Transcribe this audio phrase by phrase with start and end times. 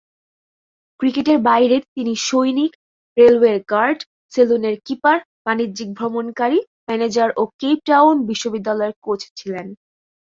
[0.99, 2.71] ক্রিকেটের বাইরে তিনি সৈনিক,
[3.17, 3.99] রেলওয়ের গার্ড,
[4.33, 9.67] সেলুন কিপার, বাণিজ্যিক ভ্রমণকারী, ম্যানেজার ও কেপ টাউন বিশ্ববিদ্যালয়ের কোচ ছিলেন।